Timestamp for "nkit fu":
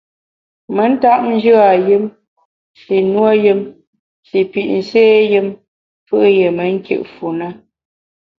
6.75-7.25